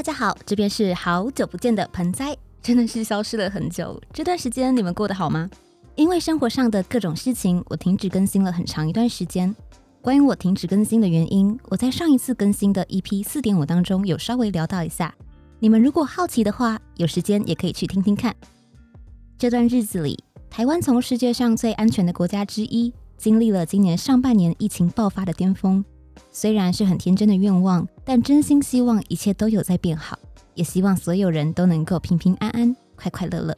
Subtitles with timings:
[0.00, 4.00] 大家好，这边是好久不见的盆栽，真的是消失了很久。
[4.14, 5.50] 这段时间你们过得好吗？
[5.94, 9.54] 因为生活上的各种事情，我停止更新了很长一段时间。
[10.00, 15.14] 关于我停止更新的原因，我在上一次更新的 EP 四点五当中有稍微聊到一下。
[15.58, 18.34] 你们如果好奇的话，有时间也可以去听听看。
[19.36, 25.84] 这段日子里，台湾从世界上最安全的国家之一，经历了今年上半年疫情爆发的巅峰。
[26.32, 30.18] 虽然是很天真的愿望，但真心希望一切都有在变好，
[30.54, 33.56] 也希望所有人都能够平平安安、快快乐乐。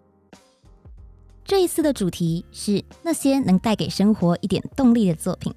[1.44, 5.52] 这一次的主题是那些能带给生活一点动力的作品，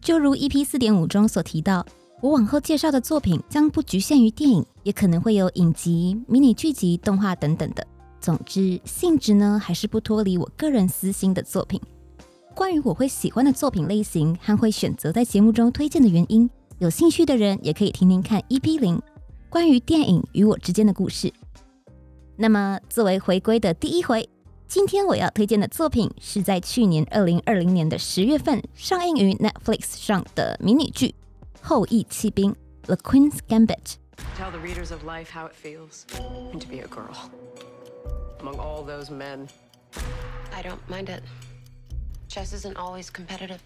[0.00, 1.86] 就如 EP 四点五中所提到，
[2.20, 7.86] 我往后介绍的作品将不局限于电影，也可能会有影集、迷你剧集、动画等等的。
[8.20, 11.80] 总之，性质呢还是不脱离我个人私心的作品。
[12.54, 19.00] 关于我会喜欢的作品类型和会选择在节目中推荐的原因，有兴趣的人也可以听听看 EP 零
[19.48, 21.32] 关于电影与我之间的故事。
[22.36, 24.28] 那么，作为回归的第一回，
[24.68, 31.08] 今天我要推荐的作品是在去年二零二零年的十月份上映于 Netflix 上的迷你剧
[31.62, 33.94] 《后羿弃兵》The Queen's Gambit。
[34.38, 36.04] Tell the readers of life how it feels
[36.58, 37.16] to be a girl
[38.40, 39.48] among all those men.
[40.52, 41.22] I don't mind it.
[42.32, 43.60] Chess isn't always competitive.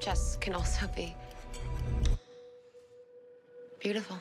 [0.00, 1.14] Chess can also be
[3.80, 4.18] beautiful.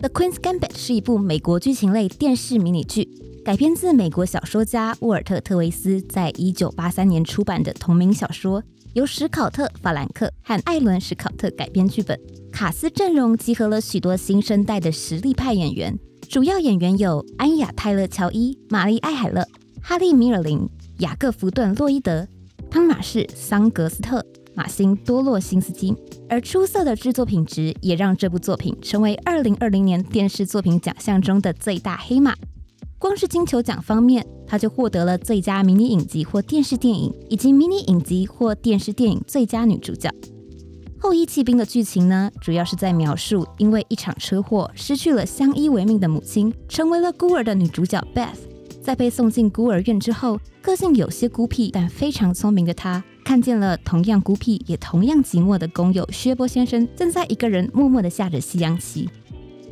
[0.00, 3.06] The Queen's Gambit 是一部美国剧情类电视迷你剧，
[3.44, 8.62] 改编自美国小说家沃尔特·特维斯在一九八三年出版的同名小说。
[8.94, 12.16] 由史考特·法兰克和艾伦·史考特改编剧本，
[12.52, 19.44] 卡斯阵容集合了许多新生代的实力派演员，主要演员有安雅·泰勒·乔伊、玛丽·艾海勒、
[19.82, 20.68] 哈利·米尔林、
[20.98, 22.28] 雅各·福顿·洛伊德、
[22.70, 25.92] 汤马士·桑格斯特、马辛·多洛辛斯基。
[26.28, 32.32] 而出色的制作品质也让这部作品成为2020年电视作品奖项中的最大黑马。
[33.04, 40.10] 光是金球奖方面，他就获得了最佳迷你影集或电视电影，以及迷你影集或电视电影最佳女主角。
[40.98, 48.38] 后羿弃兵的剧情呢，主要是在描述因为一场车祸失去了相依为命的母亲，成为了孤儿的女主角 Beth。
[48.82, 59.10] 在被送进孤儿院之后，个性有些孤僻但非常聪明的她，看见了同样孤僻也同样寂寞的工友薛波先生正在一个人默默地下着西洋棋。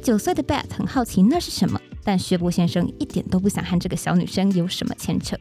[0.02, 1.80] 九岁的 Beth 很好奇那是什么。
[2.04, 5.36] 但薛波先生一点都不想和这个小女生有什么牵扯。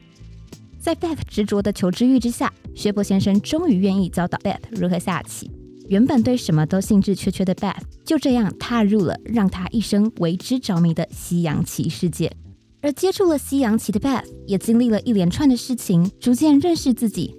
[0.78, 5.50] 在 Beth 执着的求知欲之下，薛波先生终于愿意教导 Beth 如何下棋。
[5.88, 12.32] 原本对什么都兴致缺缺的 Beth 就这样踏入了让他一生为之着迷的西洋棋世界。
[12.80, 17.36] 而接触了西洋棋的 Beth 也经历了一连串的事情，逐渐认识自己，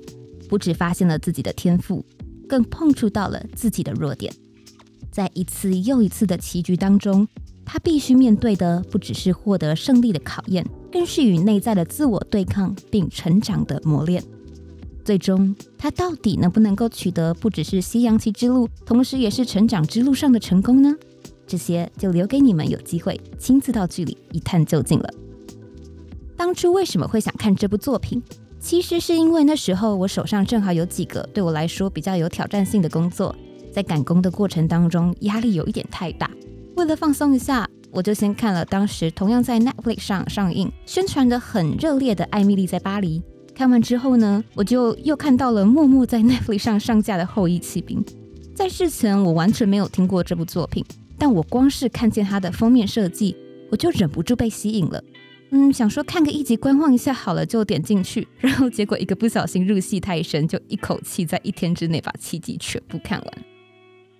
[0.47, 2.05] 不止发现了自己的天赋，
[2.47, 4.33] 更碰触到了自己的弱点。
[5.11, 7.27] 在一次又一次的棋局当中。
[7.73, 14.23] 他必须面对的不只是获得胜利的考验，更是与内在的自我对抗并成长的磨练。
[15.03, 20.93] 最终，他到底能不能够取得不只是西洋棋之路，同时也是成长之路上的成功呢？
[21.47, 25.09] 这些就留给你们有机会亲自到剧里一探究竟了。
[26.37, 28.21] 当初为什么会想看这部作品？
[28.59, 33.35] 其实是因为那时候我手上正好有几个对我来说比较有挑战性的工作，
[33.71, 36.29] 在赶工的过程当中，压力有一点太大。
[36.75, 43.19] 为了放松一下，我就先看了当时同样在 Netflix 上上映、宣传的很热烈的《艾米丽在巴黎》。
[43.53, 48.03] 看完之后呢，我就又看到了默默在 Netflix 上上架的《后羿弃兵》。
[48.55, 50.83] 在事前我完全没有听过这部作品，
[51.17, 53.35] 但我光是看见它的封面设计，
[53.69, 55.03] 我就忍不住被吸引了。
[55.51, 63.33] 嗯，想说看个一集观望一下好了，就点进去，然后结果一个不小心入戏太深，就一口气在一天之内把七集全部看完。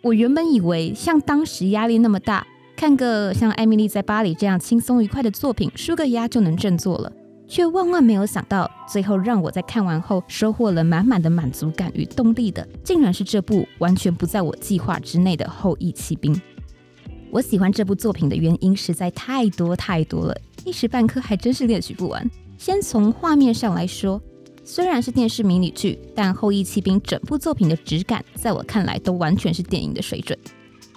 [0.03, 2.45] 我原本以为像当时压力那么大，
[2.83, 7.09] 看个像《艾米丽在巴黎》这样轻松愉快的作品，舒个压就能振作了，
[7.47, 16.35] 却万万没有想到，最后让我在看完后收获了满满的满足感与动力的，竟然是这部完全不在我计划之内的《后羿骑兵》。
[17.31, 22.29] 我喜欢这部作品的原因实在太多太多了，一时半刻还真是列举不完。
[22.57, 24.21] 先从画面上来说。
[24.65, 30.37] 虽然是电视迷你剧，但《后羿弃兵》整部作品的质感，在我看来都完全是电影的水准。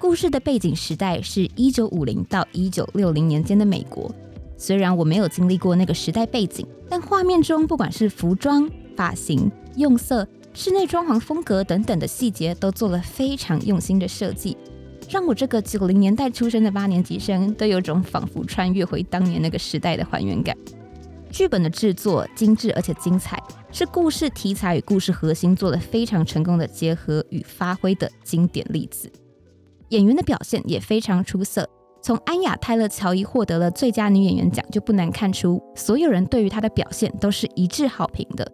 [0.06, 4.08] 故事的背景时代是一九五零到一九六零年间的美国。
[4.56, 10.24] 虽然我没有经历过那个时代背景，但画面中不管是服装、发型、用色、
[10.54, 14.56] 室内装潢风格等等的细节，都做了非常用心的设计，
[15.10, 20.56] 让我这个九零年代出生的八年级生都有种仿佛穿越回当年那个时代的还原感。
[21.32, 23.42] 剧本的制作精致而且精彩，
[23.72, 29.10] 是故事题材与故事核心做了非常成功的结合与发挥的经典例子。
[29.90, 31.68] 演员的表现也非常出色，
[32.02, 38.50] 从安雅·泰勒·乔伊获得了最佳女演员奖就不难看出，所有人对于她的表现都是一致好评的。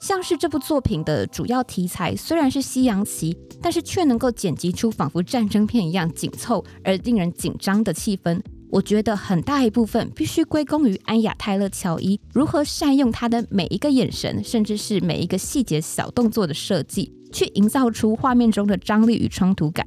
[0.00, 8.40] 像是这部作品的主要题材虽然是西洋棋，但是却能够剪辑出仿佛战争片一样紧凑而令人紧张的气氛。
[8.70, 19.84] 我觉得很大一部分必须归功于安雅·泰勒·乔伊如何善用她的每一个眼神，甚至是每一个细节小动作的设计，去营造出画面中的张力与冲突感。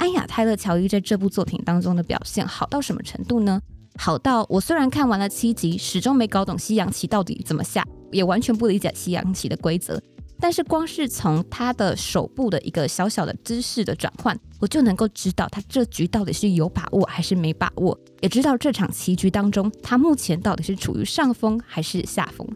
[0.00, 3.60] 安雅·泰勒·乔伊在这部作品当中的表现好到什么程度呢？
[3.98, 10.02] 好到我虽然看完了七集，始终没搞懂西洋棋到底怎么下，也完全不理解西洋棋的规则。
[10.38, 22.48] 但是光是从他的手部的一个小小的姿势的转换，我就能够知道他这局到底是有把握还是没把握，也知道这场棋局当中他目前到底是处于上风还是下风。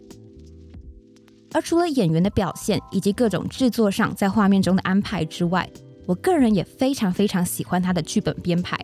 [1.53, 5.69] 而除了演员的表现以及各种制作上在画面中的安排之外，
[6.05, 8.77] 我个人也非常非常喜欢他的剧本编排。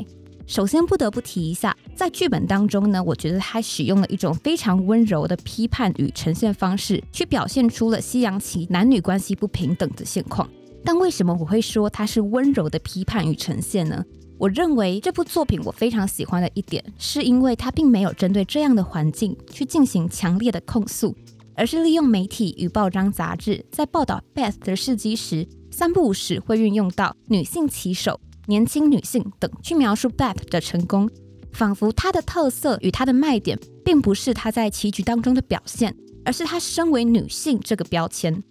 [0.47, 10.49] 首先不得不提一下，在剧本当中呢，我觉得他使用了一种非常温柔的批判与呈现方式，去表现出了西洋棋男女关系不平等的现况。
[10.83, 14.03] 但为什么我会说它是温柔的批判与呈现呢？
[14.37, 21.15] 我认为这部作品我非常喜欢的一点，是因为它并没有针对这样的环境去进行强烈的控诉，
[21.55, 25.47] 而是利用媒体与报章杂志在报道 Beth 的事迹时，
[25.81, 28.19] 三不五时会运用到女性棋手。
[28.45, 31.09] 年轻女性等去描述 Bat 的成功，
[31.53, 38.43] 仿佛她的特色与她的卖点，并不是她在棋局当中的表现，而是她身为女性这个标签。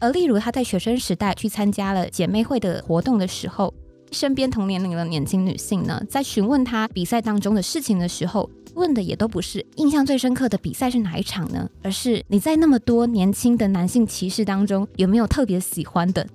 [0.00, 3.72] 而例如她在学生时代去参加了姐妹会的活动的时候，
[4.10, 16.26] 身边同年龄的年轻女性呢，在询问她比赛当中的事情的时候，问的也都不是印象最深刻的比赛是哪一场呢，而是你在那么多年轻的男性骑士当中，有没有特别喜欢的？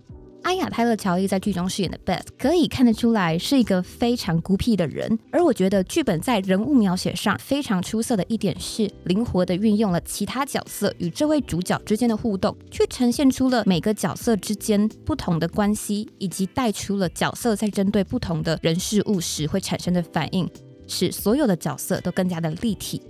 [0.41, 5.19] 安雅·泰勒·乔伊在剧中饰演的 Beth，可以看得出来是一个非常孤僻的人。
[5.31, 20.49] 而我觉得剧本在人物描写上非常出色的一点是，灵活的运用了其他角色与这位主角之间的互动，去呈现出了每个角色之间不同的关系，以及带出了角色在针对不同的人事物时会产生的反应，
[20.87, 23.01] 使所有的角色都更加的立体。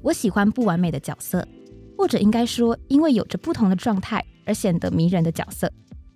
[0.00, 1.46] 我喜欢不完美的角色，
[1.98, 5.70] 或者应该说，因为有着不同的状态而显得迷人的角色。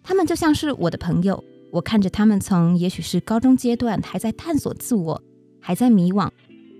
[0.07, 1.43] 他们就像是我的朋友，
[1.73, 5.21] 我看着他们从也许是高中阶段还在探索自我，
[5.61, 6.31] 还在迷惘，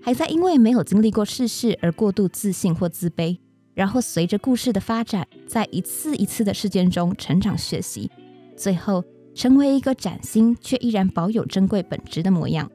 [0.01, 3.37] 还在因为没有经历过世事而过度自信或自卑，
[3.73, 8.09] 然后随着故事的发展，在一次一次的事件中成长学习，
[8.55, 9.03] 最后
[9.35, 12.71] 成为一个崭新却依然保有珍贵本质的模样。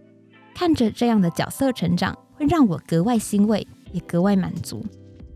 [0.54, 4.84] 看着这样的角色成长，会让我格外欣慰，也格外满足。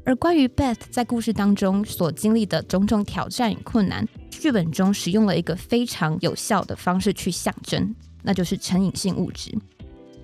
[0.07, 7.93] 而关于 Beth 在故事当中所经历的种种挑战与困难，剧本中使用了一个非常有效的方式去象征，
[8.23, 9.53] 那就是成瘾性物质。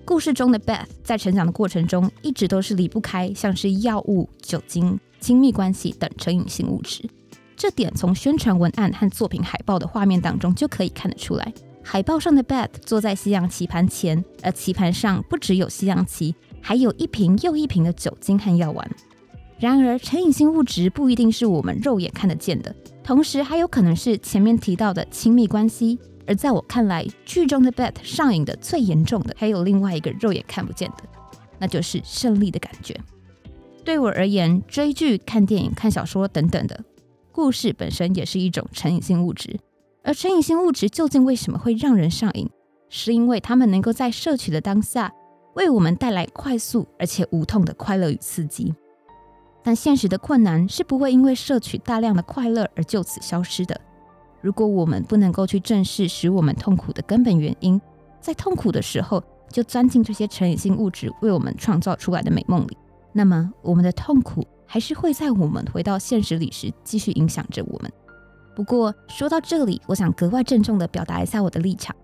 [0.05, 7.03] 故事中的 Beth 在成长的过程中，一直都是离不开像是药物、酒精、亲密关系等成瘾性物质。
[7.57, 11.53] 这点从宣传文案和作品海报的画面当中就可以看得出来。
[11.83, 18.89] 海报上的 Beth 坐在西洋棋盘前，而棋盘上不只有西洋棋，还有一瓶又一瓶的酒精和药丸。
[19.63, 25.97] 然而，成瘾性物质不一定是我们肉眼看得见的，同时还有可能是前面提到的亲密关系。
[26.27, 31.03] 而在我看来，剧中的 bet 上瘾的最严重的，还有另外一个肉眼看不见的，
[31.59, 32.93] 那就是胜利的感觉。
[33.85, 36.83] 对我而言，追剧、看电影、看小说等等的
[37.31, 39.57] 故事本身也是一种成瘾性物质。
[40.03, 42.49] 而成瘾性物质究竟为什么会让人上瘾？
[42.89, 45.13] 是因为他们能够在摄取的当下，
[45.55, 48.73] 为我们带来快速而且无痛的快乐与刺激。
[49.63, 53.79] 但现实的困难是不会因为摄取大量的快乐而就此消失的。
[54.41, 57.79] 如果我们不能够去正视使我们痛苦的根本原因，
[58.19, 62.77] 在痛苦的时候就钻进这些成瘾性物质为我们创造出来的美梦里，
[63.13, 67.89] 那么我们的痛苦还是会在我们回到现实里时继续影响着我们。
[68.53, 71.95] 不过说到这里，我想格外郑重地表达一下我的立场：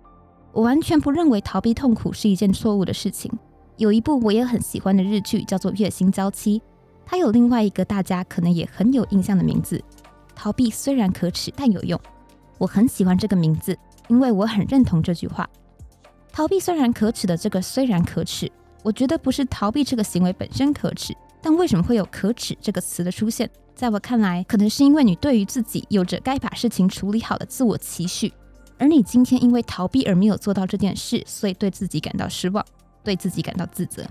[0.54, 3.30] 我完全不认为逃避痛苦是一件错误的事情。
[3.76, 6.60] 有一部我也很喜欢的日剧叫做《月薪娇妻》。
[7.12, 9.84] 它有另外一个大家可能也很有印象的名字，
[10.36, 12.00] 逃避虽然可耻，但有用。
[12.60, 13.76] 我很喜欢这个名字，
[14.10, 15.50] 因为我很认同这句话。
[16.32, 18.50] 逃避虽然可耻的这个虽然可耻，
[18.84, 21.12] 我觉得不是逃避这个行为本身可耻，
[21.42, 23.50] 但为什么会有可耻这个词的出现？
[23.74, 28.32] 在我看来，可能是因为你对于自己有着该把事情处理好的自我期许，
[28.78, 32.64] 而你今天因为逃避而没有做到这件事，所以对自己感到失望，
[33.04, 34.06] 对自己感到自责。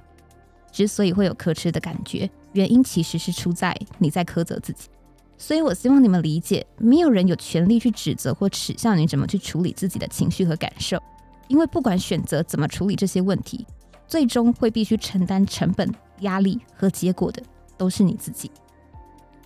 [0.71, 4.89] 之所以会有可耻的感觉，原因其实是出在你在苛责自己。
[5.37, 11.01] 所以我希望你们理解，没有人有权利去指责或耻笑你怎么去处理自己的情绪和感受，
[11.47, 13.65] 因为不管选择怎么处理这些问题，
[14.07, 15.89] 最终会必须承担成本、
[16.21, 17.43] 压力和结果的
[17.77, 18.51] 都是你自己。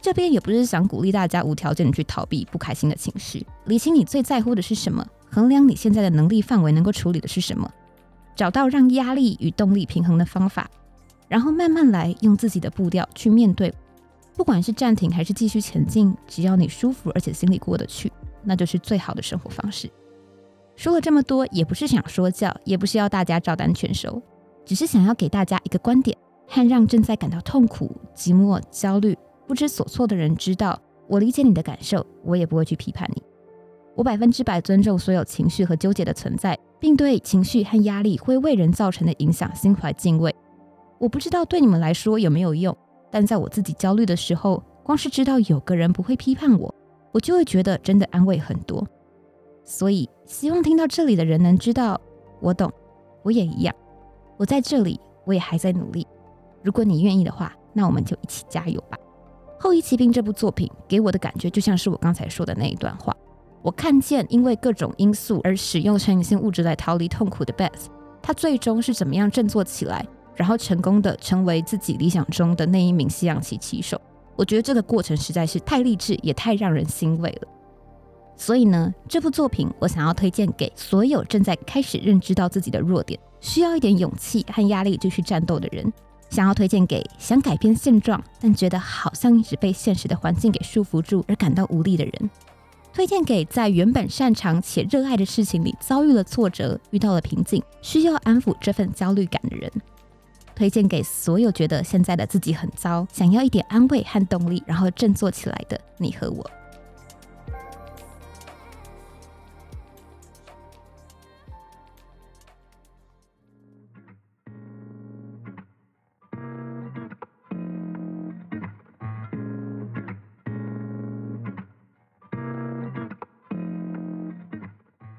[0.00, 7.70] 这边也不是想鼓励大家无条件的去逃避不开心的情绪，理清你最在乎的是什么，衡量你现在的能力范围能够处理的是什么，
[8.34, 10.68] 找到让压力与动力平衡的方法，
[11.28, 13.72] 然后慢慢来，用自己的步调去面对。
[14.34, 18.10] 不管是暂停还是继续前进，只要你舒服而且心里过得去，
[18.42, 19.90] 那就是最好的生活方式。
[20.74, 24.20] 说了这么多，也不是想说教，也不是要大家照单全收，
[24.64, 26.16] 只是想要给大家一个观点，
[26.48, 33.22] 和让正在感到痛苦、寂寞、焦虑、不知所措的人知道，我理解你的感受，我也不会去批判你。
[33.94, 40.34] 我百分之百尊重所有情绪和纠结的存在，并对情绪和压力会为人造成的影响心怀敬畏。
[41.02, 42.76] 我不知道对你们来说有没有用。
[43.10, 46.72] 但在我自己焦虑的时候，光是知道有个人不会批判我，
[47.10, 48.86] 我就会觉得真的安慰很多。
[49.64, 52.00] 所以希望听到这里的人能知道，
[52.40, 52.72] 我懂，
[53.24, 53.74] 我也一样，
[54.36, 56.06] 我在这里，我也还在努力。
[56.62, 58.96] 如果你愿意的话，那我们就一起加油吧。
[59.62, 63.12] 《后羿骑兵》这部作品给我的感觉就像是我刚才说的那一段话。
[63.60, 67.86] 我看见因为各种因素而使用成瘾性物质来逃离痛苦的 Beth，
[68.22, 70.06] 他最终是怎么样振作起来？
[70.34, 74.00] 然后成功的成为自己理想中的那一名西洋棋棋手，
[74.36, 77.48] 我觉得这个过程实在是太励志，也太让人欣慰了。
[78.36, 85.92] 所以呢，这部作品我想要推荐给所有正在开始认知到自己的弱点，需要一点勇气和压力就去战斗的人，
[86.30, 92.30] 想要推荐给想改变现状，但觉得好像一直被现实的环境给束缚住而感到无力的人，
[92.92, 99.70] 推荐给在原本擅长且热爱的事情里遭遇了挫折、遇到了瓶颈，需要安抚这份焦虑感的人。
[100.54, 106.50] 推荐给所有觉得现在的自己很糟，想要一点安慰和动力，然后振作起来的你和我。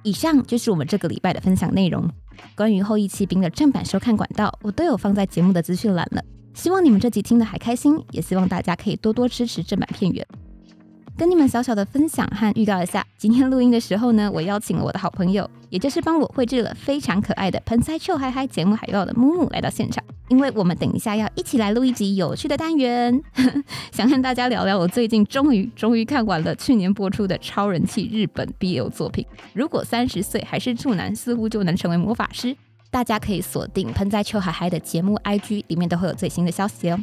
[0.06, 2.10] 以上就是我们这个礼拜的分享内容。
[2.56, 6.24] 关于后羿骑兵的正版收看管道，我都有放在节目的资讯栏了。
[6.54, 10.26] 希望你们这集听的还开心，也希望大家可以多多支持正版片源。
[11.18, 23.22] 跟你们小小的分享和预告一下，今天录音的时候呢，我邀请了我的好朋友，也就是帮我绘制了非常可爱的盆栽臭嗨嗨节目海报的木木来到现场，因为我们等一下要一起来录一集有趣的单元，
[23.94, 29.24] 想和大家聊聊我最近终于终于看完了去年播出的超人气日本 BL 作品。
[29.54, 32.58] 如果三十岁还是处男，似乎就能成为魔法师。
[32.90, 37.00] 大家可以锁定喷在秋海嗨的节目 IG，里面都会有最新的消息哦。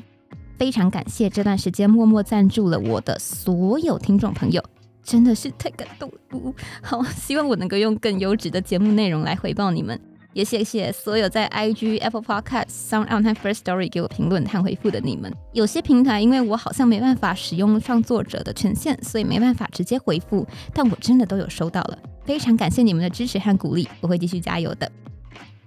[0.59, 4.61] 非常感谢这段时间默默赞助了我的所有听众朋友，
[5.05, 6.53] 真的是太感动了。
[6.83, 10.01] 好，希望我能够用更优质的节目内容来回报你们。
[10.33, 15.33] 也谢谢所有在 IG、Apple Podcast、Sound On 和 First Story 给我评论和回复的你们。
[15.53, 21.99] 有些平台因为我好像没办法使用创作者的权限，所以没办法直接回复，但我真的都有收到了。
[22.25, 24.91] 非常感谢你们的支持和鼓励，我会继续加油的。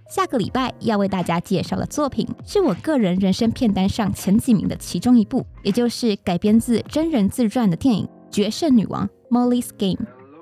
[0.09, 9.95] 下个礼拜要为大家介绍的作品，是我个人人生片单上前几名的其中一部，也就是改编自真人自传的电影《决胜女王 Molly's Game》。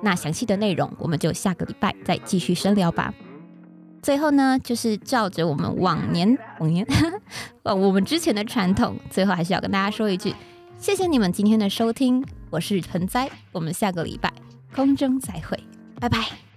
[0.03, 3.13] 那详细的内容，我们就下个礼拜再继续深聊吧。
[4.01, 6.85] 最后呢，就是照着我们往年往年
[7.63, 10.33] 呃我们之前的传统，最后还是要跟大家说一句：
[10.77, 14.31] 谢谢你们今天的收听，我是盆栽，我们下个礼拜
[14.75, 15.59] 空中再会，
[15.99, 16.50] 拜拜。